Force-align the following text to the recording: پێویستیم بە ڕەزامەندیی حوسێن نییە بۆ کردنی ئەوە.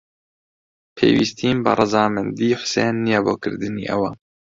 پێویستیم 0.97 1.57
بە 1.65 1.71
ڕەزامەندیی 1.79 2.57
حوسێن 2.59 2.95
نییە 3.05 3.19
بۆ 3.25 3.33
کردنی 3.43 3.89
ئەوە. 3.91 4.09